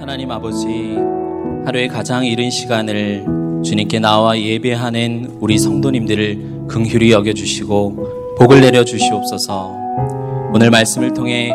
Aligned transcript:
하나님 0.00 0.30
아버지, 0.30 0.96
하루의 1.66 1.88
가장 1.88 2.24
이른 2.24 2.48
시간을 2.48 3.62
주님께 3.62 3.98
나와 3.98 4.40
예배하는 4.40 5.36
우리 5.40 5.58
성도님들을 5.58 6.68
긍휼히 6.68 7.12
여겨주시고 7.12 8.36
복을 8.38 8.62
내려 8.62 8.82
주시옵소서. 8.82 9.76
오늘 10.54 10.70
말씀을 10.70 11.12
통해 11.12 11.52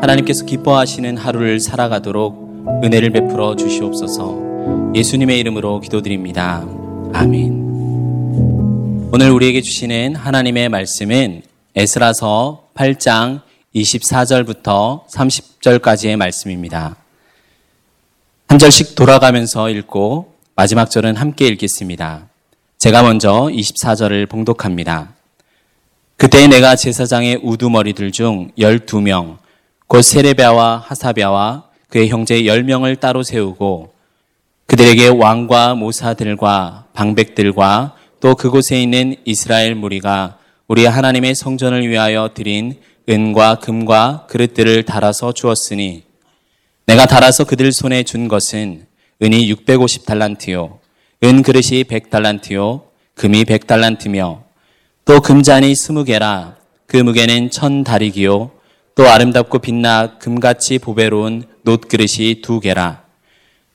하나님께서 0.00 0.44
기뻐하시는 0.44 1.16
하루를 1.16 1.60
살아가도록 1.60 2.82
은혜를 2.82 3.10
베풀어 3.10 3.54
주시옵소서. 3.54 4.92
예수님의 4.96 5.38
이름으로 5.38 5.78
기도드립니다. 5.78 6.66
아멘. 7.12 7.52
오늘 9.12 9.30
우리에게 9.30 9.60
주시는 9.60 10.16
하나님의 10.16 10.68
말씀은 10.68 11.42
에스라서 11.76 12.70
8장 12.74 13.42
24절부터 13.72 15.06
30절까지의 15.06 16.16
말씀입니다. 16.16 16.96
한 18.48 18.58
절씩 18.58 18.94
돌아가면서 18.94 19.70
읽고 19.70 20.34
마지막 20.54 20.90
절은 20.90 21.16
함께 21.16 21.46
읽겠습니다. 21.48 22.28
제가 22.78 23.02
먼저 23.02 23.48
24절을 23.50 24.28
봉독합니다. 24.28 25.14
그때 26.16 26.46
내가 26.46 26.76
제사장의 26.76 27.40
우두머리들 27.42 28.12
중 28.12 28.50
12명, 28.58 29.38
곧 29.88 30.02
세레비아와 30.02 30.84
하사비아와 30.86 31.64
그의 31.88 32.08
형제 32.10 32.42
10명을 32.42 33.00
따로 33.00 33.22
세우고 33.22 33.92
그들에게 34.66 35.08
왕과 35.08 35.74
모사들과 35.74 36.86
방백들과 36.92 37.96
또 38.20 38.34
그곳에 38.34 38.80
있는 38.80 39.16
이스라엘 39.24 39.74
무리가 39.74 40.38
우리 40.68 40.86
하나님의 40.86 41.34
성전을 41.34 41.88
위하여 41.88 42.30
드린 42.34 42.76
은과 43.08 43.56
금과 43.56 44.26
그릇들을 44.28 44.84
달아서 44.84 45.32
주었으니 45.32 46.04
내가 46.86 47.06
달아서 47.06 47.44
그들 47.44 47.72
손에 47.72 48.02
준 48.02 48.28
것은 48.28 48.86
은이 49.22 49.48
650 49.48 50.04
달란트요. 50.04 50.78
은 51.24 51.42
그릇이 51.42 51.84
100 51.84 52.10
달란트요. 52.10 52.82
금이 53.14 53.44
100 53.46 53.66
달란트며 53.66 54.44
또 55.04 55.20
금잔이 55.20 55.72
20개라. 55.72 56.56
그 56.86 56.98
무게는 56.98 57.50
천 57.50 57.84
다리기요. 57.84 58.50
또 58.94 59.08
아름답고 59.08 59.60
빛나 59.60 60.18
금같이 60.18 60.78
보배로운 60.78 61.44
놋 61.62 61.88
그릇이 61.88 62.42
두 62.42 62.60
개라. 62.60 63.02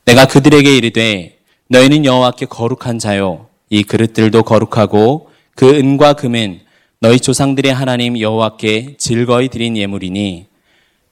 내가 0.06 0.26
그들에게 0.26 0.78
이르되 0.78 1.40
너희는 1.68 2.06
여호와께 2.06 2.46
거룩한 2.46 3.00
자요. 3.00 3.48
이 3.70 3.84
그릇들도 3.84 4.44
거룩하고 4.44 5.30
그 5.56 5.70
은과 5.70 6.14
금은 6.14 6.62
너희 7.00 7.20
조상들의 7.20 7.74
하나님 7.74 8.20
여호와께 8.20 8.96
즐거이 8.98 9.50
드린 9.50 9.78
예물이니 9.78 10.48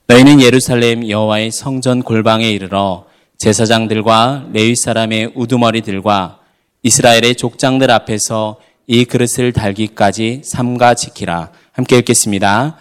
너희는 0.10 0.40
예루살렘 0.40 1.10
여호와의 1.10 1.52
성전 1.52 2.02
골방에 2.02 2.50
이르러 2.50 3.06
제사장들과 3.40 4.48
레위 4.54 4.74
사람의 4.74 5.34
우두머리들과 5.36 6.40
이스라엘의 6.82 7.36
족장들 7.36 7.92
앞에서 7.92 8.56
이 8.88 9.04
그릇을 9.04 9.52
달기까지 9.52 10.44
삼가 10.46 10.94
지키라. 10.94 11.52
함께 11.74 11.98
읽겠습니다. 11.98 12.78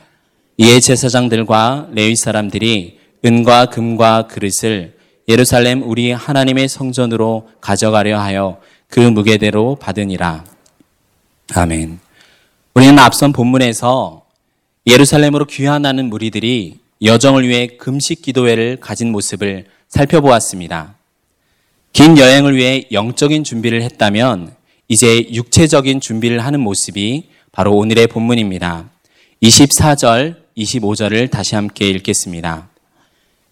이에 0.57 0.79
제사장들과 0.79 1.89
레위 1.91 2.15
사람들이 2.15 3.01
은과 3.25 3.71
금과 3.71 4.29
그릇을 4.29 4.97
예루살렘 5.29 5.83
우리 5.83 6.13
하나님의 6.13 6.69
성전으로 6.69 7.49
가져가려 7.61 8.21
하여 8.21 8.61
그 8.87 9.01
무게대로 9.01 9.75
받으니라. 9.75 10.45
아멘. 11.57 11.99
우리는 12.75 12.97
앞선 13.01 13.33
본문에서 13.33 14.23
예루살렘으로 14.87 15.47
귀환하는 15.47 16.09
무리들이 16.09 16.86
여정을 17.02 17.47
위해 17.47 17.66
금식 17.66 18.22
기도회를 18.22 18.78
가진 18.80 19.12
모습을 19.12 19.66
살펴보았습니다. 19.89 20.94
긴 21.92 22.19
여행을 22.19 22.56
위해 22.56 22.86
영적인 22.91 23.44
준비를 23.44 23.83
했다면 23.83 24.55
이제 24.89 25.28
육체적인 25.33 26.00
준비를 26.00 26.44
하는 26.44 26.61
모습이 26.61 27.28
바로 27.52 27.74
오늘의 27.77 28.06
본문입니다. 28.08 28.90
24절, 29.42 30.36
25절을 30.56 31.30
다시 31.30 31.55
함께 31.55 31.89
읽겠습니다. 31.89 32.68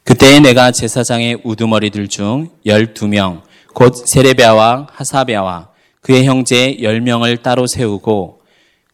그때 0.04 0.38
내가 0.41 0.71
제사장의 0.71 1.41
우두머리들 1.44 2.09
중 2.09 2.50
12명, 2.66 3.43
곧 3.75 3.94
세레비아와 4.06 4.88
하사비아와 4.93 5.69
그의 6.00 6.27
형제 6.27 6.77
10명을 6.81 7.43
따로 7.43 7.66
세우고 7.66 8.43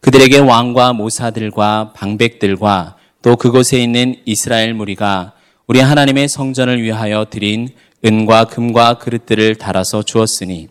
그들에게 0.01 0.39
왕과 0.39 0.93
모사들과 0.93 1.93
방백들과 1.95 2.97
또 3.23 3.37
그곳에 3.37 3.83
있는 3.83 4.17
이스라엘 4.25 4.75
무리가 4.75 5.33
우리 5.67 5.81
하나님의 5.81 6.29
성전을 6.29 6.83
위하여 6.83 7.27
드린 7.29 7.69
은과 8.05 8.45
금과 8.45 8.95
그릇들을 8.95 9.57
달아서 9.57 10.03
주었으니 10.03 10.69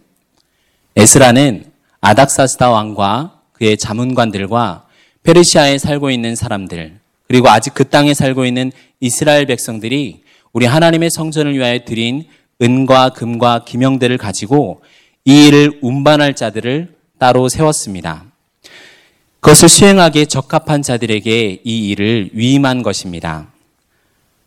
에스라는 0.96 1.66
아닥사스다 2.02 2.72
왕과 2.72 3.42
그의 3.54 3.78
자문관들과 3.78 4.88
페르시아에 5.24 5.78
살고 5.78 6.10
있는 6.10 6.36
사람들 6.36 7.00
그리고 7.28 7.50
아직 7.50 7.76
그 7.76 7.88
땅에 7.88 8.16
살고 8.16 8.46
있는 8.46 8.72
이스라엘 9.00 9.46
백성들이 9.46 10.24
우리 10.52 10.66
하나님의 10.66 11.12
성전을 11.12 11.56
위하여 11.56 11.80
드린 11.86 12.26
은과 12.62 13.10
금과 13.10 13.66
기명들을 13.66 14.18
가지고 14.18 14.82
이 15.24 15.46
일을 15.46 15.80
운반할 15.84 16.36
자들을 16.36 16.96
따로 17.20 17.48
세웠습니다. 17.48 18.29
그것을 19.40 19.70
수행하기에 19.70 20.26
적합한 20.26 20.82
자들에게 20.82 21.62
이 21.64 21.90
일을 21.90 22.32
위임한 22.34 22.84
것입니다. 22.84 23.48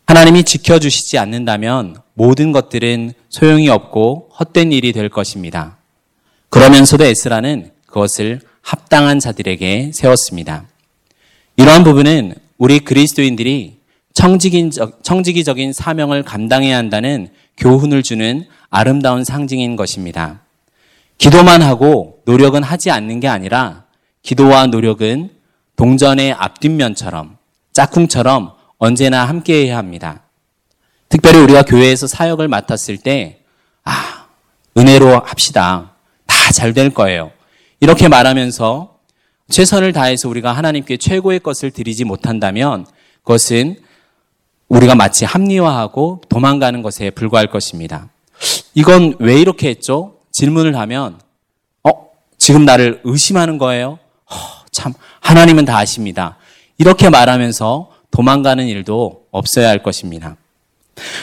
하나님이 0.07 0.45
지켜주시지 0.45 1.17
않는다면 1.19 1.97
모든 2.15 2.53
것들은 2.53 3.15
소용이 3.31 3.69
없고 3.71 4.31
헛된 4.39 4.73
일이 4.73 4.93
될 4.93 5.09
것입니다. 5.09 5.79
그러면서도 6.51 7.05
에스라는 7.05 7.71
그것을 7.87 8.41
합당한 8.61 9.19
자들에게 9.19 9.93
세웠습니다. 9.95 10.67
이러한 11.57 11.85
부분은 11.85 12.35
우리 12.59 12.81
그리스도인들이 12.81 13.79
청지기적인 14.13 15.73
사명을 15.73 16.23
감당해야 16.23 16.77
한다는 16.77 17.29
교훈을 17.57 18.03
주는 18.03 18.47
아름다운 18.69 19.25
상징인 19.25 19.77
것입니다. 19.77 20.43
기도만 21.17 21.63
하고 21.63 22.21
노력은 22.27 22.63
하지 22.63 22.91
않는 22.91 23.21
게 23.21 23.29
아니라 23.29 23.82
기도와 24.23 24.67
노력은 24.67 25.31
동전의 25.77 26.33
앞뒷면처럼 26.33 27.37
짝꿍처럼 27.73 28.53
언제나 28.79 29.25
함께 29.27 29.65
해야 29.67 29.79
합니다. 29.79 30.23
특별히 31.09 31.39
우리가 31.41 31.63
교회에서 31.63 32.07
사역을 32.07 32.49
맡았을 32.49 32.99
때, 32.99 33.41
아, 33.85 34.27
은혜로 34.77 35.21
합시다. 35.21 35.93
다 36.27 36.53
잘 36.53 36.73
될 36.75 36.91
거예요. 36.91 37.31
이렇게 37.81 38.09
말하면서 38.09 38.97
최선을 39.51 39.93
다해서 39.93 40.29
우리가 40.29 40.53
하나님께 40.53 40.97
최고의 40.97 41.41
것을 41.41 41.71
드리지 41.71 42.05
못한다면 42.05 42.87
그것은 43.23 43.77
우리가 44.69 44.95
마치 44.95 45.25
합리화하고 45.25 46.23
도망가는 46.29 46.83
것에 46.83 47.11
불과할 47.11 47.49
것입니다. 47.49 48.09
이건 48.75 49.15
왜 49.19 49.39
이렇게 49.41 49.69
했죠? 49.69 50.19
질문을 50.33 50.77
하면, 50.77 51.21
어, 51.85 51.91
지금 52.39 52.65
나를 52.65 53.01
의심하는 53.05 53.59
거예요? 53.59 53.99
허, 54.33 54.65
참, 54.71 54.93
하나님은 55.21 55.65
다 55.65 55.79
아십니다. 55.79 56.39
이렇게 56.79 57.11
말하면서 57.11 57.91
도망가는 58.11 58.67
일도 58.67 59.27
없어야 59.31 59.69
할 59.69 59.83
것입니다. 59.83 60.37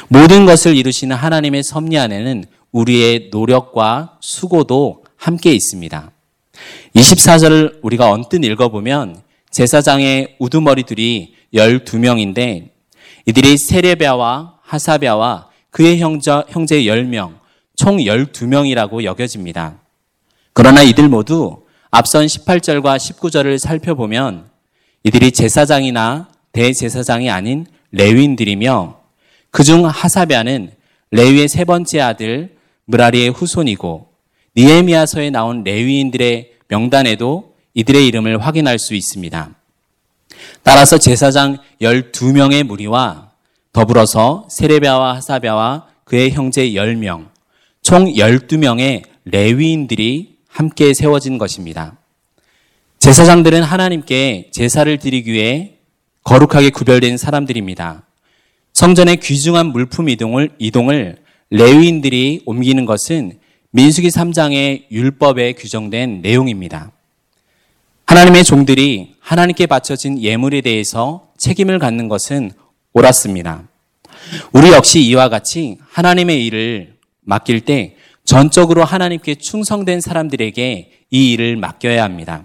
모든 0.08 0.46
것을 0.46 0.76
이루시는 0.76 1.16
하나님의 1.16 1.64
섭리 1.64 1.98
안에는 1.98 2.46
우리의 2.72 3.30
노력과 3.32 4.18
수고도 4.22 5.04
함께 5.16 5.54
있습니다. 5.54 6.12
24절을 6.96 7.80
우리가 7.82 8.12
언뜻 8.12 8.44
읽어보면 8.44 9.22
제사장의 9.52 10.36
우두머리들이 10.40 11.36
12명인데 11.54 12.70
이들이 13.26 13.58
세레비아와 13.58 14.56
하사비아와 14.62 15.50
그의 15.72 16.00
형제, 16.00 16.32
형제 16.50 16.84
10명, 16.84 17.40
총 17.76 17.98
12명이라고 17.98 19.04
여겨집니다. 19.04 19.80
그러나 20.54 20.82
이들 20.82 21.08
모두 21.10 21.64
앞선 21.92 22.28
18절과 22.28 22.98
19절을 22.98 23.58
살펴보면 23.58 24.50
이들이 25.04 25.32
제사장이나 25.32 26.30
대제사장이 26.52 27.32
아닌 27.32 27.66
레위인들이며 27.92 29.00
그중 29.50 29.88
하사비아는 29.88 30.72
레위의 31.10 31.50
세 31.50 31.66
번째 31.66 32.02
아들 32.02 32.56
무라리의 32.86 33.30
후손이고 33.30 34.08
니에미아서에 34.56 35.32
나온 35.32 35.64
레위인들의 35.64 36.52
명단에도 36.68 37.56
이들의 37.74 38.06
이름을 38.06 38.40
확인할 38.40 38.78
수 38.78 38.94
있습니다. 38.94 39.50
따라서 40.62 41.00
제사장 41.00 41.58
12명의 41.82 42.64
무리와 42.64 43.32
더불어서 43.74 44.48
세레비아와 44.52 45.16
하사비아와 45.16 45.88
그의 46.04 46.32
형제 46.32 46.70
10명, 46.70 47.30
총 47.82 48.06
12명의 48.06 49.04
레위인들이 49.26 50.39
함께 50.50 50.94
세워진 50.94 51.38
것입니다. 51.38 51.98
제사장들은 53.00 53.64
하나님께 53.64 54.50
제사를 54.52 54.98
드리기 55.00 55.32
위해 55.32 55.76
거룩하게 56.24 56.70
구별된 56.70 57.18
사람들입니다. 57.18 58.04
성전의 58.74 59.18
귀중한 59.18 59.68
물품 59.68 60.10
이동을, 60.10 60.52
이동을 60.60 61.18
레위인들이 61.50 62.42
옮기는 62.46 62.86
것은 62.86 63.40
민수기 63.72 64.10
3장의 64.10 64.92
율법에 64.92 65.54
규정된 65.54 66.22
내용입니다. 66.22 66.92
하나님의 68.06 68.44
종들이 68.44 69.16
하나님께 69.20 69.68
바쳐진 69.68 70.20
예물에 70.20 70.62
대해서 70.62 71.28
책임을 71.38 71.78
갖는 71.80 72.08
것은 72.08 72.52
옳았습니다. 72.94 73.68
우리 74.52 74.72
역시 74.72 75.02
이와 75.02 75.30
같이 75.30 75.78
하나님의 75.90 76.46
일을 76.46 76.96
맡길 77.22 77.62
때 77.62 77.96
전적으로 78.30 78.84
하나님께 78.84 79.34
충성된 79.34 80.02
사람들에게 80.02 80.92
이 81.10 81.32
일을 81.32 81.56
맡겨야 81.56 82.04
합니다. 82.04 82.44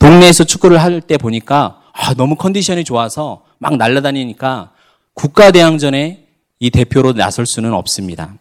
동네에서 0.00 0.42
축구를 0.42 0.82
할 0.82 1.00
때 1.00 1.16
보니까 1.16 1.80
아, 1.92 2.12
너무 2.14 2.34
컨디션이 2.34 2.82
좋아서 2.82 3.44
막 3.58 3.76
날아다니니까 3.76 4.72
국가대항전에 5.14 6.26
이 6.58 6.70
대표로 6.70 7.12
나설 7.12 7.46
수는 7.46 7.72
없습니다. 7.72 8.34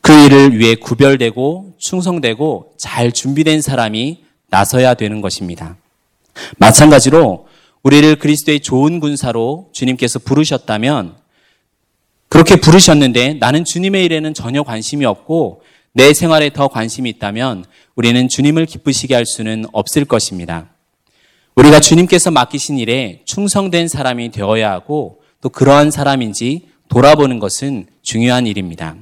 그 0.00 0.10
일을 0.24 0.58
위해 0.58 0.74
구별되고 0.74 1.74
충성되고 1.76 2.76
잘 2.78 3.12
준비된 3.12 3.60
사람이 3.60 4.24
나서야 4.48 4.94
되는 4.94 5.20
것입니다. 5.20 5.76
마찬가지로 6.56 7.46
우리를 7.82 8.16
그리스도의 8.16 8.60
좋은 8.60 9.00
군사로 9.00 9.68
주님께서 9.74 10.18
부르셨다면 10.20 11.16
그렇게 12.30 12.56
부르셨는데 12.56 13.34
나는 13.34 13.66
주님의 13.66 14.06
일에는 14.06 14.32
전혀 14.32 14.62
관심이 14.62 15.04
없고 15.04 15.60
내 15.96 16.12
생활에 16.12 16.50
더 16.50 16.66
관심이 16.66 17.08
있다면 17.08 17.64
우리는 17.94 18.28
주님을 18.28 18.66
기쁘시게 18.66 19.14
할 19.14 19.24
수는 19.24 19.64
없을 19.72 20.04
것입니다. 20.04 20.66
우리가 21.54 21.78
주님께서 21.78 22.32
맡기신 22.32 22.78
일에 22.78 23.22
충성된 23.26 23.86
사람이 23.86 24.32
되어야 24.32 24.72
하고 24.72 25.20
또 25.40 25.50
그러한 25.50 25.92
사람인지 25.92 26.66
돌아보는 26.88 27.38
것은 27.38 27.86
중요한 28.02 28.48
일입니다. 28.48 28.96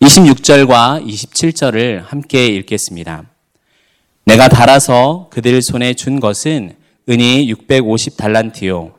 26절과 0.00 1.06
27절을 1.06 2.02
함께 2.06 2.46
읽겠습니다. 2.46 3.24
내가 4.24 4.48
달아서 4.48 5.28
그들 5.30 5.60
손에 5.60 5.92
준 5.92 6.18
것은 6.18 6.76
은이 7.10 7.50
650 7.50 8.16
달란티요, 8.16 8.94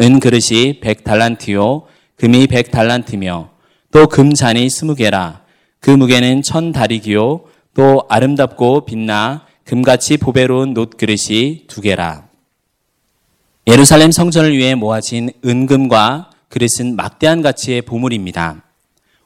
은 0.00 0.20
그릇이 0.20 0.80
100 0.80 1.04
달란티요, 1.04 1.82
금이 2.16 2.46
100 2.46 2.70
달란트며 2.70 3.50
또 3.90 4.06
금잔이 4.06 4.66
20개라. 4.66 5.41
그 5.82 5.90
무게는 5.90 6.42
천 6.42 6.70
다리기요, 6.70 7.42
또 7.74 8.06
아름답고 8.08 8.84
빛나 8.86 9.46
금같이 9.64 10.16
보배로운 10.16 10.74
놋 10.74 10.96
그릇이 10.96 11.66
두 11.66 11.80
개라. 11.80 12.28
예루살렘 13.66 14.12
성전을 14.12 14.56
위해 14.56 14.76
모아진 14.76 15.32
은금과 15.44 16.30
그릇은 16.48 16.94
막대한 16.94 17.42
가치의 17.42 17.82
보물입니다. 17.82 18.62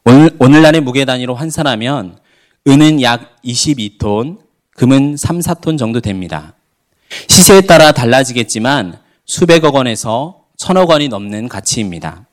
오늘, 0.06 0.30
오늘날의 0.38 0.80
무게 0.80 1.04
단위로 1.04 1.34
환산하면 1.34 2.18
은은 2.66 3.02
약 3.02 3.36
22톤, 3.44 4.38
금은 4.76 5.18
3, 5.18 5.40
4톤 5.40 5.78
정도 5.78 6.00
됩니다. 6.00 6.54
시세에 7.28 7.60
따라 7.62 7.92
달라지겠지만 7.92 8.98
수백억 9.26 9.74
원에서 9.74 10.44
천억 10.56 10.88
원이 10.88 11.08
넘는 11.08 11.48
가치입니다. 11.50 12.26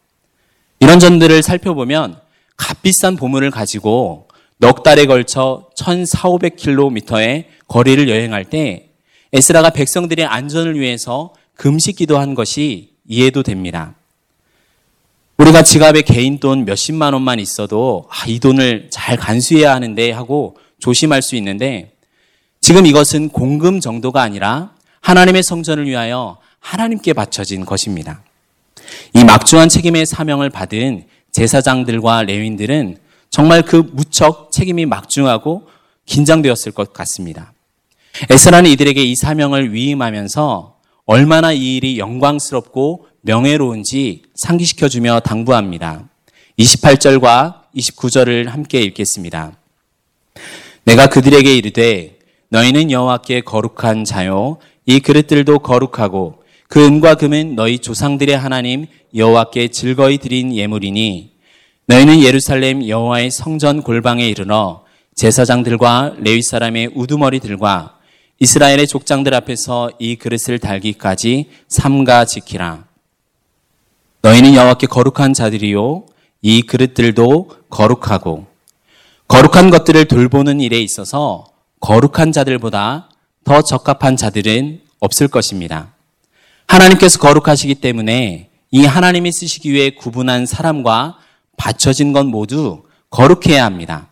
이런 0.80 1.00
점들을 1.00 1.44
살펴보면 1.44 2.23
값비싼 2.58 3.16
보물을 3.16 3.52
가지고 3.52 4.28
넉 4.58 4.84
달에 4.84 5.06
걸쳐 5.06 5.70
1,400km의 5.78 7.46
거리를 7.68 8.08
여행할 8.10 8.46
때 8.46 8.90
에스라가 9.34 9.72
백성들의 9.72 10.26
안전을 10.26 10.80
위해서 10.80 11.34
금식 11.56 11.98
기도한 11.98 12.36
것이 12.36 12.92
이해도 13.08 13.44
됩니다. 13.44 13.96
우리가 15.38 15.64
지갑에 15.64 16.04
개인 16.04 16.40
돈 16.40 16.64
몇십만 16.66 17.14
원만 17.14 17.40
있어도 17.40 18.08
아, 18.10 18.26
이 18.28 18.40
돈을 18.40 18.90
잘 18.92 19.18
간수해야 19.18 19.74
하는데 19.74 20.12
하고 20.12 20.58
조심할 20.80 21.22
수 21.22 21.36
있는데 21.36 21.94
지금 22.62 22.86
이것은 22.86 23.30
공금 23.30 23.80
정도가 23.80 24.22
아니라 24.22 24.74
하나님의 25.02 25.44
성전을 25.44 25.88
위하여 25.88 26.38
하나님께 26.60 27.14
바쳐진 27.14 27.66
것입니다. 27.66 28.24
이 29.14 29.24
막중한 29.24 29.70
책임의 29.70 30.06
사명을 30.06 30.50
받은 30.50 31.06
제사장들과 31.34 32.24
레윈들은 32.24 32.98
정말 33.30 33.64
그 33.64 33.90
무척 33.92 34.52
책임이 34.52 34.86
막중하고 34.86 35.68
긴장되었을 36.06 36.72
것 36.72 36.94
같습니다. 36.94 37.54
에스라는 38.30 38.70
이들에게 38.70 39.04
이 39.04 39.16
사명을 39.16 39.74
위임하면서 39.74 40.78
얼마나 41.06 41.52
이 41.52 41.76
일이 41.76 41.98
영광스럽고 41.98 43.08
명예로운지 43.22 44.24
상기시켜주며 44.36 45.22
당부합니다. 45.22 46.08
28절과 46.60 47.64
29절을 47.76 48.48
함께 48.50 48.82
읽겠습니다. 48.82 49.58
내가 50.84 51.08
그들에게 51.08 51.56
이르되 51.56 52.20
너희는 52.50 52.92
여호와께 52.92 53.42
거룩한 53.42 54.06
자요 54.06 54.60
이 54.86 55.00
그릇들도 55.00 55.60
거룩하고 55.60 56.43
그 56.74 56.84
은과 56.84 57.14
금은 57.14 57.56
너희 57.56 57.78
조상들의 57.78 58.36
하나님 58.36 58.88
여호와께 59.14 59.68
즐거이 59.68 60.18
드린 60.18 60.56
예물이니 60.56 61.30
너희는 61.86 62.24
예루살렘 62.24 62.88
여호와의 62.88 63.30
성전 63.30 63.84
골방에 63.84 64.28
이르러 64.28 64.84
제사장들과 65.14 66.16
레위 66.18 66.42
사람의 66.42 66.94
우두머리들과 66.96 68.00
이스라엘의 68.40 68.88
족장들 68.88 69.36
앞에서 69.36 69.92
이 70.00 70.16
그릇을 70.16 70.58
달기까지 70.58 71.52
삼가 71.68 72.26
지키라. 72.26 72.86
너희는 74.24 74.56
여호와께 74.56 74.88
거룩한 74.88 75.36
자들이요 75.36 76.08
이 76.42 76.64
그릇들도 76.64 77.52
거룩하고 77.70 78.48
거룩한 79.28 79.70
것들을 79.70 80.06
돌보는 80.06 80.60
일에 80.60 80.82
있어서 80.82 81.46
거룩한 81.82 82.32
자들보다 82.32 83.12
더 83.44 83.62
적합한 83.62 84.18
자들은 84.18 84.82
없을 85.00 85.28
것입니다. 85.28 85.94
하나님께서 86.74 87.20
거룩하시기 87.20 87.76
때문에 87.76 88.50
이 88.72 88.86
하나님이 88.86 89.32
쓰시기 89.32 89.72
위해 89.72 89.92
구분한 89.92 90.48
사람과 90.48 91.18
바쳐진 91.56 92.14
것 92.14 92.26
모두 92.26 92.84
거룩해야 93.12 93.64
합니다. 93.64 94.10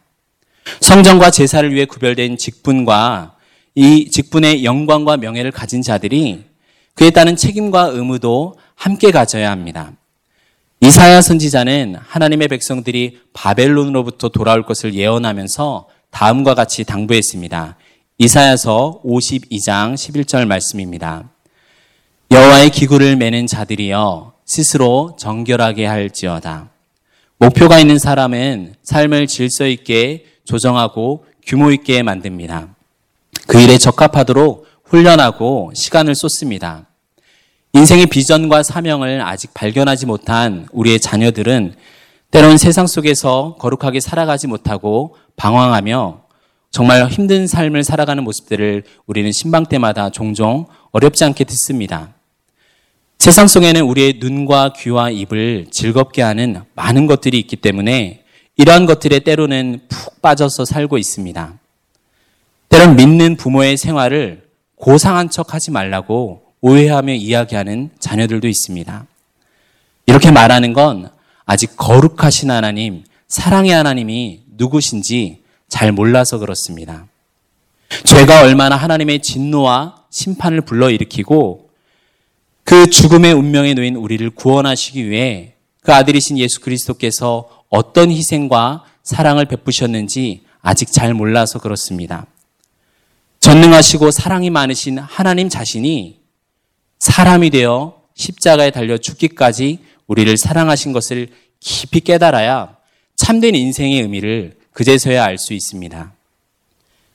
성전과 0.80 1.32
제사를 1.32 1.74
위해 1.74 1.86
구별된 1.86 2.38
직분과 2.38 3.36
이 3.74 4.10
직분의 4.12 4.64
영광과 4.64 5.18
명예를 5.18 5.52
가진 5.52 5.82
자들이 5.82 6.46
그에 6.94 7.10
따른 7.10 7.36
책임과 7.36 7.86
의무도 7.86 8.56
함께 8.76 9.10
가져야 9.10 9.50
합니다. 9.50 9.94
이사야 10.82 11.22
선지자는 11.22 11.96
하나님의 12.00 12.48
백성들이 12.48 13.22
바벨론으로부터 13.34 14.30
돌아올 14.30 14.66
것을 14.66 14.94
예언하면서 14.94 15.88
다음과 16.12 16.54
같이 16.54 16.84
당부했습니다. 16.84 17.78
이사야서 18.18 19.02
52장 19.04 19.96
11절 19.96 20.46
말씀입니다. 20.46 21.30
여호와의 22.32 22.70
기구를 22.70 23.18
매는 23.18 23.46
자들이여 23.46 24.32
스스로 24.46 25.18
정결하게 25.20 25.86
할지어다. 25.86 26.70
목표가 27.38 27.78
있는 27.78 28.00
사람은 28.00 28.76
삶을 28.84 29.28
질서 29.28 29.68
있게 29.68 30.24
조정하고 30.46 31.26
규모 31.46 31.72
있게 31.72 32.04
만듭니다. 32.04 32.74
그 33.48 33.60
일에 33.60 33.78
적합하도록 33.78 34.66
훈련하고 34.86 35.72
시간을 35.76 36.16
쏟습니다. 36.16 36.88
인생의 37.74 38.06
비전과 38.06 38.64
사명을 38.64 39.22
아직 39.22 39.54
발견하지 39.54 40.06
못한 40.06 40.70
우리의 40.72 41.02
자녀들은 41.02 41.76
때론 42.32 42.58
세상 42.58 42.88
속에서 42.88 43.58
거룩하게 43.60 44.00
살아가지 44.00 44.48
못하고 44.48 45.18
방황하며 45.36 46.22
정말 46.70 47.06
힘든 47.10 47.46
삶을 47.46 47.84
살아가는 47.84 48.24
모습들을 48.24 48.86
우리는 49.06 49.34
신방 49.34 49.66
때마다 49.66 50.10
종종 50.12 50.68
어렵지 50.92 51.26
않게 51.26 51.44
듣습니다. 51.44 52.14
세상 53.22 53.48
속에는 53.48 53.82
우리의 53.82 54.16
눈과 54.18 54.74
귀와 54.76 55.12
입을 55.12 55.68
즐겁게 55.70 56.24
하는 56.24 56.64
많은 56.74 57.06
것들이 57.06 57.38
있기 57.38 57.56
때문에 57.56 58.24
이러한 58.58 58.88
것들에 58.88 59.20
때로는 59.20 59.82
푹 59.90 60.24
빠져서 60.24 60.66
살고 60.66 60.98
있습니다. 60.98 61.54
때론 62.70 62.96
믿는 62.96 63.38
부모의 63.38 63.78
생활을 63.78 64.48
고상한 64.76 65.30
척 65.30 65.54
하지 65.54 65.70
말라고 65.70 66.42
오해하며 66.62 67.14
이야기하는 67.14 67.92
자녀들도 68.00 68.48
있습니다. 68.48 69.06
이렇게 70.08 70.32
말하는 70.32 70.74
건 70.74 71.12
아직 71.46 71.78
거룩하신 71.78 72.50
하나님, 72.50 73.04
사랑의 73.28 73.70
하나님이 73.70 74.40
누구신지 74.58 75.44
잘 75.70 75.92
몰라서 75.92 76.40
그렇습니다. 76.40 77.06
죄가 78.04 78.42
얼마나 78.42 78.78
하나님의 78.78 79.22
진노와 79.22 80.06
심판을 80.10 80.62
불러일으키고 80.62 81.61
그 82.72 82.90
죽음의 82.90 83.34
운명에 83.34 83.74
놓인 83.74 83.98
우리를 83.98 84.30
구원하시기 84.30 85.10
위해 85.10 85.56
그 85.84 85.94
아들이신 85.94 86.38
예수 86.38 86.62
그리스도께서 86.62 87.66
어떤 87.68 88.10
희생과 88.10 88.86
사랑을 89.04 89.44
베푸셨는지 89.44 90.44
아직 90.62 90.90
잘 90.90 91.14
몰라서 91.14 91.60
그렇습니다. 91.60 92.28
전능하시고 93.42 94.12
사랑이 94.12 94.50
많으신 94.52 95.00
하나님 95.00 95.50
자신이 95.50 96.22
사람이 96.98 97.50
되어 97.50 98.04
십자가에 98.16 98.72
달려 98.72 98.98
죽기까지 98.98 99.80
우리를 100.08 100.38
사랑하신 100.38 100.94
것을 100.94 101.28
깊이 101.60 102.00
깨달아야 102.00 102.78
참된 103.18 103.54
인생의 103.54 104.02
의미를 104.02 104.58
그제서야 104.72 105.26
알 105.26 105.38
수 105.38 105.54
있습니다. 105.54 106.14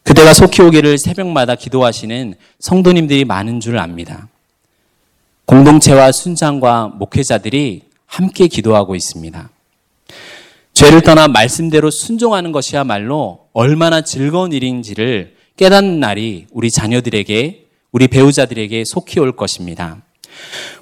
그대가 0.03 0.35
속히 0.35 0.61
오기를 0.61 0.99
새벽마다 0.99 1.55
기도하시는 1.55 2.35
성도님들이 2.61 3.25
많은 3.25 3.61
줄 3.61 3.79
압니다. 3.79 4.29
공동체와 5.47 6.11
순장과 6.11 6.95
목회자들이 6.97 7.83
함께 8.07 8.49
기도하고 8.49 8.97
있습니다. 8.97 9.49
죄를 10.73 11.03
떠나 11.03 11.29
말씀대로 11.29 11.91
순종하는 11.91 12.53
것이야말로 12.53 13.47
얼마나 13.53 14.03
즐거운 14.03 14.53
일인지를 14.53 15.37
깨닫는 15.57 16.01
날이 16.01 16.47
우리 16.51 16.71
자녀들에게, 16.71 17.67
우리 17.93 18.09
배우자들에게 18.09 18.85
속히 18.85 19.21
올 19.21 19.37
것입니다. 19.37 20.03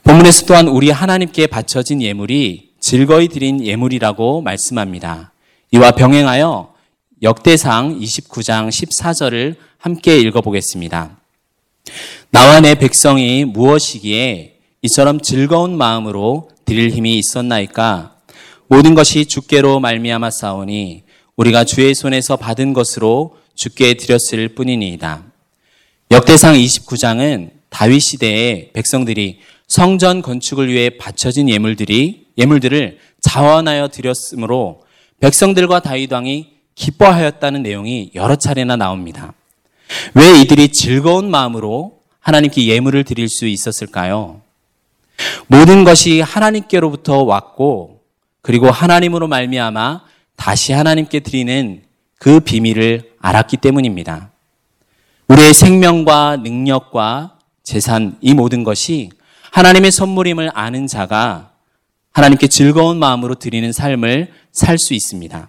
본문에서 0.02 0.46
또한 0.46 0.66
우리 0.66 0.90
하나님께 0.90 1.46
바쳐진 1.46 2.02
예물이 2.02 2.70
즐거이 2.80 3.28
드린 3.28 3.64
예물이라고 3.64 4.40
말씀합니다. 4.40 5.32
이와 5.72 5.92
병행하여 5.92 6.74
역대상 7.22 8.00
29장 8.00 8.68
14절을 8.68 9.56
함께 9.78 10.18
읽어보겠습니다. 10.18 11.18
나와 12.30 12.60
내 12.60 12.74
백성이 12.74 13.44
무엇이기에 13.44 14.53
이처럼 14.84 15.18
즐거운 15.22 15.78
마음으로 15.78 16.50
드릴 16.66 16.90
힘이 16.90 17.16
있었나이까? 17.18 18.16
모든 18.68 18.94
것이 18.94 19.24
주께로 19.24 19.80
말미암아 19.80 20.30
싸우니 20.30 21.04
우리가 21.36 21.64
주의 21.64 21.94
손에서 21.94 22.36
받은 22.36 22.74
것으로 22.74 23.38
주께 23.54 23.94
드렸을 23.94 24.50
뿐이니이다. 24.50 25.24
역대상 26.10 26.56
29장은 26.56 27.52
다윗 27.70 28.00
시대에 28.00 28.72
백성들이 28.74 29.38
성전 29.68 30.20
건축을 30.20 30.68
위해 30.68 30.90
바쳐진 30.90 31.48
예물들이 31.48 32.26
예물들을 32.36 32.98
자원하여 33.22 33.88
드렸으므로 33.88 34.82
백성들과 35.18 35.80
다윗 35.80 36.12
왕이 36.12 36.48
기뻐하였다는 36.74 37.62
내용이 37.62 38.10
여러 38.14 38.36
차례나 38.36 38.76
나옵니다. 38.76 39.32
왜 40.12 40.42
이들이 40.42 40.68
즐거운 40.68 41.30
마음으로 41.30 42.00
하나님께 42.20 42.66
예물을 42.66 43.04
드릴 43.04 43.30
수 43.30 43.46
있었을까요? 43.46 44.43
모든 45.46 45.84
것이 45.84 46.20
하나님께로부터 46.20 47.22
왔고 47.22 48.02
그리고 48.42 48.70
하나님으로 48.70 49.28
말미암아 49.28 50.02
다시 50.36 50.72
하나님께 50.72 51.20
드리는 51.20 51.82
그 52.18 52.40
비밀을 52.40 53.12
알았기 53.20 53.58
때문입니다. 53.58 54.30
우리의 55.28 55.54
생명과 55.54 56.36
능력과 56.38 57.38
재산 57.62 58.18
이 58.20 58.34
모든 58.34 58.64
것이 58.64 59.10
하나님의 59.52 59.90
선물임을 59.92 60.50
아는 60.54 60.86
자가 60.86 61.52
하나님께 62.12 62.48
즐거운 62.48 62.98
마음으로 62.98 63.36
드리는 63.36 63.72
삶을 63.72 64.32
살 64.52 64.78
수 64.78 64.94
있습니다. 64.94 65.48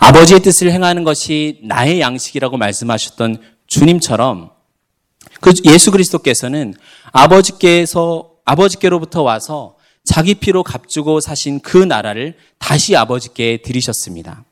아버지의 0.00 0.40
뜻을 0.40 0.70
행하는 0.70 1.04
것이 1.04 1.60
나의 1.62 2.00
양식이라고 2.00 2.56
말씀하셨던 2.56 3.38
주님처럼 3.66 4.50
그 5.40 5.52
예수 5.64 5.90
그리스도께서는 5.90 6.74
아버지께서 7.12 8.33
아버지께로부터 8.44 9.22
와서 9.22 9.76
자기 10.04 10.34
피로 10.34 10.62
값주고 10.62 11.20
사신 11.20 11.60
그 11.60 11.78
나라를 11.78 12.34
다시 12.58 12.94
아버지께 12.94 13.58
드리셨습니다. 13.58 14.44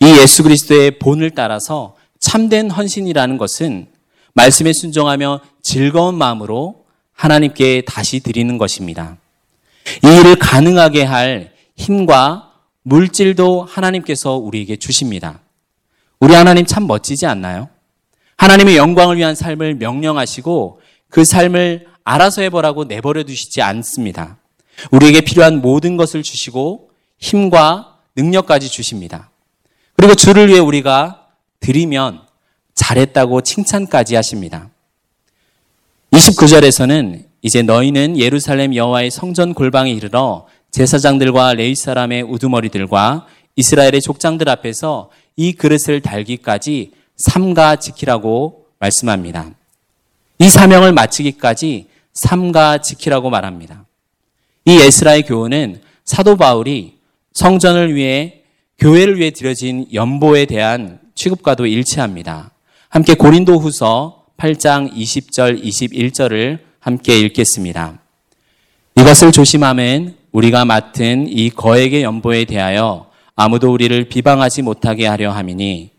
이 0.00 0.06
예수 0.20 0.42
그리스도의 0.42 0.98
본을 0.98 1.30
따라서 1.32 1.96
참된 2.18 2.70
헌신이라는 2.70 3.38
것은 3.38 3.88
말씀에 4.34 4.72
순종하며 4.72 5.40
즐거운 5.62 6.14
마음으로 6.14 6.84
하나님께 7.12 7.82
다시 7.82 8.20
드리는 8.20 8.56
것입니다. 8.58 9.16
이 10.04 10.20
일을 10.20 10.36
가능하게 10.36 11.04
할 11.04 11.52
힘과 11.76 12.52
물질도 12.82 13.62
하나님께서 13.62 14.36
우리에게 14.36 14.76
주십니다. 14.76 15.40
우리 16.20 16.34
하나님 16.34 16.66
참 16.66 16.86
멋지지 16.86 17.26
않나요? 17.26 17.68
하나님의 18.36 18.76
영광을 18.76 19.16
위한 19.16 19.34
삶을 19.34 19.74
명령하시고 19.76 20.80
그 21.08 21.24
삶을 21.24 21.86
알아서 22.04 22.42
해보라고 22.42 22.84
내버려 22.84 23.24
두시지 23.24 23.62
않습니다. 23.62 24.38
우리에게 24.90 25.20
필요한 25.20 25.60
모든 25.60 25.96
것을 25.96 26.22
주시고 26.22 26.90
힘과 27.18 27.98
능력까지 28.16 28.68
주십니다. 28.68 29.30
그리고 29.94 30.14
주를 30.14 30.48
위해 30.48 30.58
우리가 30.58 31.28
드리면 31.60 32.20
잘했다고 32.74 33.42
칭찬까지 33.42 34.14
하십니다. 34.14 34.70
29절에서는 36.12 37.24
이제 37.42 37.62
너희는 37.62 38.18
예루살렘 38.18 38.74
여호와의 38.74 39.10
성전 39.10 39.54
골방에 39.54 39.90
이르러 39.90 40.46
제사장들과 40.70 41.54
레위 41.54 41.74
사람의 41.74 42.22
우두머리들과 42.22 43.26
이스라엘의 43.56 44.00
족장들 44.00 44.48
앞에서 44.48 45.10
이 45.36 45.52
그릇을 45.52 46.00
달기까지 46.00 46.92
삼가 47.16 47.76
지키라고 47.76 48.66
말씀합니다. 48.78 49.50
이 50.38 50.48
사명을 50.48 50.92
마치기까지 50.92 51.88
삼가 52.12 52.78
지키라고 52.78 53.30
말합니다. 53.30 53.86
이 54.64 54.72
에스라의 54.80 55.22
교훈은 55.22 55.80
사도 56.04 56.36
바울이 56.36 56.98
성전을 57.32 57.94
위해 57.94 58.42
교회를 58.78 59.18
위해 59.18 59.30
드려진 59.30 59.86
연보에 59.92 60.44
대한 60.44 61.00
취급과도 61.14 61.66
일치합니다. 61.66 62.50
함께 62.88 63.14
고린도 63.14 63.58
후서 63.58 64.24
8장 64.36 64.92
20절 64.92 65.62
21절을 65.62 66.58
함께 66.80 67.18
읽겠습니다. 67.20 68.00
이것을 68.96 69.32
조심하면 69.32 70.16
우리가 70.32 70.64
맡은 70.64 71.26
이 71.28 71.50
거액의 71.50 72.02
연보에 72.02 72.44
대하여 72.44 73.10
아무도 73.36 73.72
우리를 73.72 74.08
비방하지 74.08 74.62
못하게 74.62 75.06
하려 75.06 75.30
함이니 75.30 75.90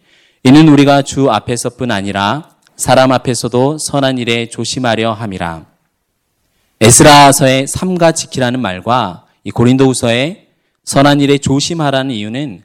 이는 0.43 0.67
우리가 0.67 1.01
주 1.03 1.31
앞에서뿐 1.31 1.89
아니라 1.89 2.49
사람 2.75 3.11
앞에서도 3.11 3.77
선한 3.79 4.17
일에 4.17 4.49
조심하려 4.49 5.13
함이라. 5.13 5.72
에스라서의 6.83 7.65
삼가 7.65 8.11
지키라는 8.11 8.59
말과 8.59 9.25
이 9.45 9.51
고린도후서의 9.51 10.47
선한 10.83 11.21
일에 11.21 11.37
조심하라는 11.37 12.13
이유는 12.13 12.61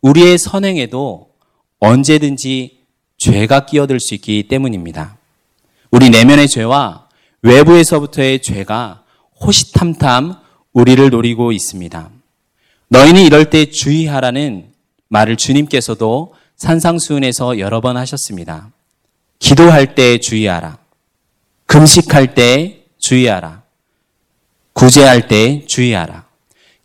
우리의 0.00 0.38
선행에도 0.38 1.28
언제든지 1.78 2.78
죄가 3.18 3.66
끼어들 3.66 4.00
수 4.00 4.14
있기 4.14 4.44
때문입니다. 4.44 5.18
우리 5.90 6.08
내면의 6.08 6.48
죄와 6.48 7.08
외부에서부터의 7.42 8.40
죄가 8.40 9.02
호시탐탐 9.42 10.34
우리를 10.72 11.10
노리고 11.10 11.52
있습니다. 11.52 12.10
너희는 12.88 13.22
이럴 13.22 13.50
때 13.50 13.66
주의하라는 13.66 14.72
말을 15.08 15.36
주님께서도 15.36 16.32
산상수훈에서 16.56 17.58
여러 17.58 17.82
번 17.82 17.98
하셨습니다. 17.98 18.70
기도할 19.38 19.94
때 19.94 20.18
주의하라. 20.18 20.78
금식할 21.66 22.34
때 22.34 22.81
주의하라. 23.12 23.62
구제할 24.72 25.28
때 25.28 25.66
주의하라. 25.66 26.24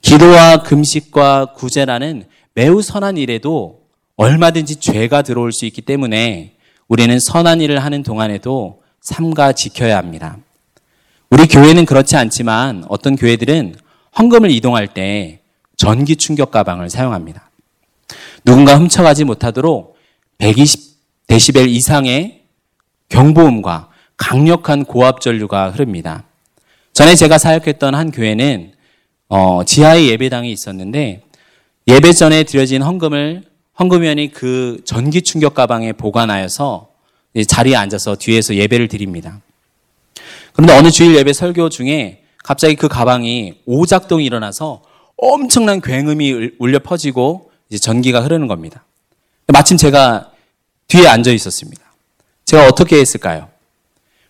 기도와 0.02 0.62
금식과 0.62 1.54
구제라는 1.54 2.26
매우 2.54 2.82
선한 2.82 3.16
일에도 3.16 3.84
얼마든지 4.18 4.78
죄가 4.82 5.22
들어올 5.22 5.54
수 5.54 5.66
있기 5.66 5.82
때문에 5.82 6.58
우리는 6.90 7.18
선한 7.18 7.62
일을 7.62 7.82
하는 7.82 8.04
동안에도 8.04 8.82
삼가 9.00 9.54
지켜야 9.54 9.98
합니다. 9.98 10.38
우리 11.30 11.48
교회는 11.48 11.86
그렇지 11.86 12.18
않지만 12.18 12.84
어떤 12.90 13.16
교회들은 13.16 13.76
헌금을 14.18 14.52
이동할 14.52 14.88
때 14.94 15.40
전기 15.78 16.18
충격 16.18 16.52
가방을 16.52 16.90
사용합니다. 16.90 17.50
누군가 18.44 18.78
훔쳐가지 18.78 19.24
못하도록 19.24 19.96
120 20.40 20.98
데시벨 21.28 21.70
이상의 21.70 22.44
경보음과 23.08 23.92
강력한 24.18 24.84
고압 24.84 25.22
전류가 25.22 25.72
흐릅니다. 25.72 26.26
전에 26.94 27.16
제가 27.16 27.38
사역했던 27.38 27.96
한 27.96 28.12
교회는 28.12 28.74
어, 29.30 29.64
지하에 29.64 30.08
예배당이 30.08 30.52
있었는데 30.52 31.22
예배 31.88 32.14
전에 32.14 32.44
드려진 32.44 32.82
헌금을 32.82 33.44
헌금위원이 33.80 34.32
그 34.32 34.82
전기 34.84 35.22
충격 35.22 35.54
가방에 35.54 35.94
보관하여서 35.94 36.90
자리에 37.48 37.76
앉아서 37.76 38.16
뒤에서 38.16 38.56
예배를 38.56 38.88
드립니다. 38.88 39.40
그런데 40.54 40.74
어느 40.74 40.90
주일 40.90 41.16
예배 41.16 41.34
설교 41.34 41.70
중에 41.70 42.24
갑자기 42.44 42.76
그 42.76 42.88
가방이 42.88 43.62
오작동이 43.66 44.26
일어나서 44.26 44.82
엄청난 45.18 45.82
굉음이 45.82 46.52
울려 46.58 46.80
퍼지고 46.80 47.52
이제 47.70 47.78
전기가 47.78 48.22
흐르는 48.22 48.48
겁니다. 48.48 48.86
마침 49.48 49.78
제가 49.78 50.32
뒤에 50.88 51.08
앉아 51.08 51.32
있었습니다. 51.32 51.84
제가 52.46 52.68
어떻게 52.68 52.98
했을까요? 52.98 53.50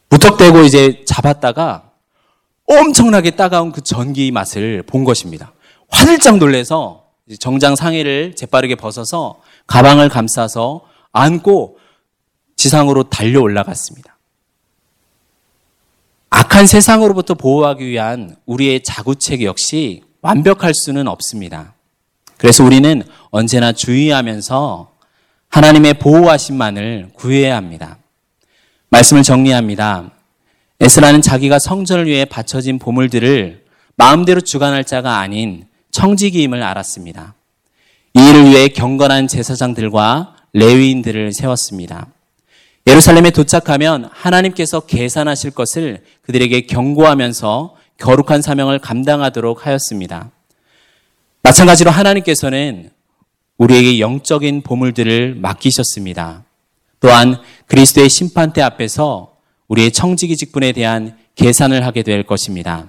무턱대고 0.10 0.62
이제 0.64 1.04
잡았다가 1.06 1.92
엄청나게 2.66 3.32
따가운 3.32 3.72
그 3.72 3.82
전기 3.82 4.32
맛을 4.32 4.84
본 4.84 5.04
것입니다. 5.04 5.54
화들짝 5.90 6.38
놀래서 6.38 7.06
정장 7.40 7.76
상의를 7.76 8.36
재빠르게 8.36 8.76
벗어서 8.76 9.42
가방을 9.68 10.10
감싸서 10.10 10.86
안고 11.12 11.78
지상으로 12.56 13.10
달려 13.10 13.42
올라갔습니다. 13.42 14.18
악한 16.30 16.68
세상으로부터 16.68 17.34
보호하기 17.36 17.86
위한 17.86 18.36
우리의 18.46 18.84
자구책 18.84 19.44
역시 19.44 20.04
완벽할 20.22 20.74
수는 20.74 21.08
없습니다. 21.08 21.74
그래서 22.38 22.64
우리는 22.64 23.02
언제나 23.32 23.72
주의하면서 23.72 24.92
하나님의 25.50 25.96
보호하심만을 25.96 27.12
구해야 27.16 27.56
합니다. 27.56 27.98
말씀을 28.90 29.24
정리합니다. 29.24 30.12
에스라는 30.80 31.22
자기가 31.22 31.60
성전을 31.60 32.06
위해 32.06 32.26
바쳐진 32.26 32.80
보물들을 32.80 33.66
마음대로 33.96 34.42
주관할 34.42 34.84
자가 34.84 35.18
아닌 35.18 35.66
청지기임을 35.92 36.62
알았습니다. 36.62 37.36
이 38.14 38.30
일을 38.30 38.46
위해 38.46 38.68
경건한 38.70 39.28
제사장들과 39.28 40.36
레위인들을 40.54 41.34
세웠습니다. 41.34 42.08
예루살렘에 42.86 43.32
도착하면 43.32 44.10
하나님께서 44.14 44.82
계산하실 44.82 45.52
것을 45.52 46.04
그들에게 46.22 46.62
경고하면서 46.62 47.76
거룩한 48.00 48.42
사명을 48.42 48.80
감당하도록 48.80 49.66
하였습니다. 49.66 50.32
마찬가지로 51.44 51.92
하나님께서는 51.92 52.92
우리에게 53.58 54.00
영적인 54.00 54.62
보물들을 54.62 55.36
맡기셨습니다. 55.36 56.44
또한 57.00 57.38
그리스도의 57.68 58.10
심판대 58.10 58.62
앞에서 58.62 59.36
우리의 59.68 59.92
청지기 59.92 60.38
직분에 60.38 60.72
대한 60.72 61.18
계산을 61.36 61.86
하게 61.86 62.04
될 62.04 62.24
것입니다. 62.24 62.88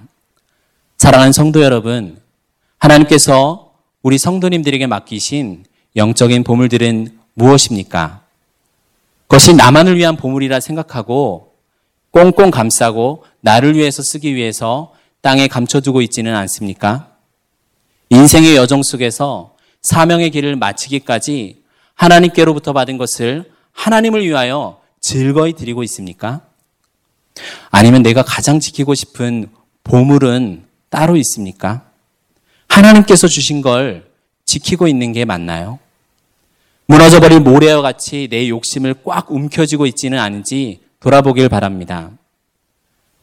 사랑하는 0.97 1.31
성도 1.31 1.61
여러분, 1.61 2.19
하나님께서 2.77 3.73
우리 4.01 4.17
성도님들에게 4.17 4.87
맡기신 4.87 5.65
영적인 5.95 6.43
보물들은 6.43 7.19
무엇입니까? 7.33 8.21
그것이 9.27 9.53
나만을 9.53 9.97
위한 9.97 10.15
보물이라 10.15 10.59
생각하고 10.59 11.53
꽁꽁 12.11 12.49
감싸고 12.49 13.25
나를 13.41 13.75
위해서 13.75 14.01
쓰기 14.01 14.33
위해서 14.35 14.93
땅에 15.21 15.47
감춰두고 15.47 16.01
있지는 16.01 16.35
않습니까? 16.35 17.11
인생의 18.09 18.55
여정 18.55 18.81
속에서 18.81 19.55
사명의 19.81 20.31
길을 20.31 20.55
마치기까지 20.55 21.61
하나님께로부터 21.93 22.73
받은 22.73 22.97
것을 22.97 23.51
하나님을 23.79 24.25
위하여 24.25 24.81
즐거이 24.99 25.53
드리고 25.53 25.83
있습니까? 25.83 26.41
아니면 27.71 28.03
내가 28.03 28.23
가장 28.23 28.59
지키고 28.59 28.93
싶은 28.93 29.47
보물은 29.85 30.65
따로 30.89 31.15
있습니까? 31.15 31.83
하나님께서 32.67 33.27
주신 33.27 33.61
걸 33.61 34.05
지키고 34.43 34.89
있는 34.89 35.13
게 35.13 35.23
맞나요? 35.23 35.79
무너져버린 36.87 37.43
모래와 37.45 37.81
같이 37.81 38.27
내 38.29 38.49
욕심을 38.49 38.95
꽉 39.05 39.31
움켜쥐고 39.31 39.85
있지는 39.85 40.19
않은지 40.19 40.81
돌아보길 40.99 41.47
바랍니다. 41.47 42.11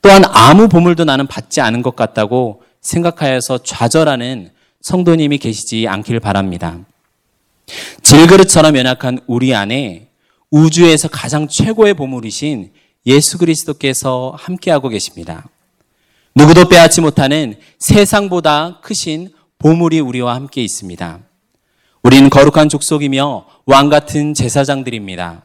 또한 0.01 0.23
아무 0.25 0.69
보물도 0.69 1.05
나는 1.05 1.27
받지 1.27 1.61
않은 1.61 1.83
것 1.83 1.97
같다고 1.97 2.63
생각하여서 2.81 3.59
좌절하는 3.59 4.53
성도님이 4.81 5.37
계시지 5.37 5.87
않길 5.87 6.21
바랍니다. 6.21 6.79
질그릇처럼 8.03 8.77
연약한 8.77 9.19
우리 9.27 9.55
안에 9.55 10.06
우주에서 10.51 11.09
가장 11.09 11.49
최고의 11.49 11.95
보물이신 11.95 12.73
예수 13.07 13.39
그리스도께서 13.39 14.35
함께하고 14.39 14.89
계십니다. 14.89 15.49
누구도 16.35 16.69
빼앗지 16.69 17.01
못하는 17.01 17.55
세상보다 17.79 18.81
크신 18.83 19.31
보물이 19.59 20.01
우리와 20.01 20.35
함께 20.35 20.63
있습니다. 20.63 21.21
우리는 22.03 22.31
거룩한 22.31 22.69
족속이며 22.69 23.47
왕 23.65 23.89
같은 23.89 24.35
제사장들입니다. 24.35 25.45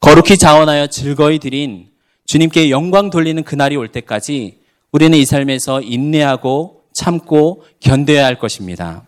거룩히 0.00 0.36
자원하여 0.36 0.88
즐거이 0.88 1.38
드린 1.38 1.88
주님께 2.26 2.70
영광 2.70 3.08
돌리는 3.08 3.42
그날이 3.44 3.76
올 3.76 3.88
때까지 3.88 4.58
우리는 4.92 5.16
이 5.16 5.24
삶에서 5.24 5.80
인내하고 5.80 6.82
참고 6.92 7.64
견뎌야 7.80 8.24
할 8.24 8.38
것입니다. 8.38 9.06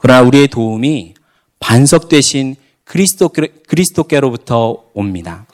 그러나 0.00 0.22
우리의 0.22 0.48
도움이 0.48 1.14
반석 1.60 2.08
되신 2.08 2.56
그리스도, 2.88 3.28
그리스도께로부터 3.28 4.84
옵니다. 4.94 5.46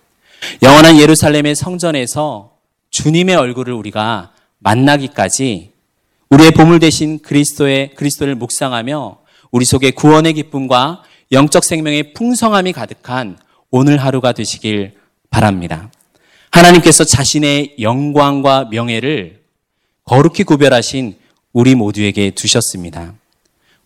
영원한 0.62 1.00
예루살렘의 1.00 1.56
성전에서 1.56 2.52
주님의 2.90 3.34
얼굴을 3.34 3.74
우리가 3.74 4.32
만나기까지 4.60 5.72
우리의 6.30 6.52
보물 6.52 6.78
대신 6.78 7.18
그리스도의 7.18 7.94
그리스도를 7.96 8.36
묵상하며 8.36 9.18
우리 9.50 9.64
속에 9.64 9.90
구원의 9.90 10.34
기쁨과 10.34 11.02
영적 11.32 11.64
생명의 11.64 12.12
풍성함이 12.12 12.72
가득한 12.72 13.36
오늘 13.70 13.98
하루가 13.98 14.30
되시길 14.30 14.94
바랍니다. 15.28 15.90
하나님께서 16.50 17.02
자신의 17.02 17.76
영광과 17.80 18.66
명예를 18.70 19.42
거룩히 20.04 20.44
구별하신 20.44 21.16
우리 21.52 21.74
모두에게 21.74 22.30
두셨습니다. 22.30 23.14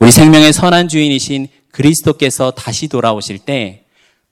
우리 0.01 0.13
생명의 0.13 0.53
선한 0.53 0.89
주인이신 0.89 1.49
그리스도께서 1.71 2.51
다시 2.51 2.89
돌아오실 2.89 3.39
때 3.39 3.85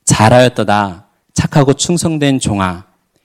잘하였도다 0.05 1.07
착하고 1.35 1.75
충성된 1.75 2.41
종아 2.41 2.85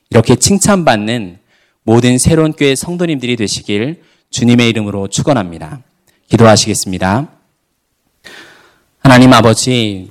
이렇게 0.10 0.36
칭찬받는 0.36 1.39
모든 1.84 2.17
새로운 2.17 2.54
교회 2.54 2.76
성도님들이 2.76 3.36
되시길 3.36 4.04
주님의 4.30 4.69
이름으로 4.69 5.08
축원합니다. 5.08 5.82
기도하시겠습니다. 6.30 7.28
하나님 9.00 9.34
아버지 9.34 10.10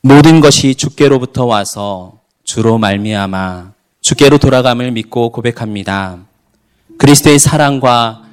모든 0.00 0.40
것이 0.40 0.74
주께로부터 0.74 1.44
와서 1.46 2.18
주로 2.42 2.76
말미암아 2.78 3.72
주께로 4.00 4.38
돌아감을 4.38 4.90
믿고 4.90 5.30
고백합니다. 5.30 6.18
그리스도의 6.98 7.38
사랑과 7.38 8.24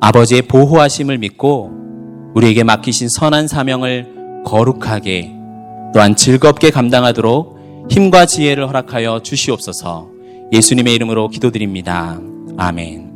아버지의 0.00 0.42
보호하심을 0.42 1.18
믿고 1.18 1.89
우리에게 2.34 2.64
맡기신 2.64 3.08
선한 3.08 3.48
사명을 3.48 4.42
거룩하게 4.44 5.32
또한 5.92 6.14
즐겁게 6.16 6.70
감당하도록 6.70 7.88
힘과 7.90 8.26
지혜를 8.26 8.68
허락하여 8.68 9.20
주시옵소서 9.22 10.08
예수님의 10.52 10.94
이름으로 10.94 11.28
기도드립니다. 11.28 12.20
아멘. 12.56 13.09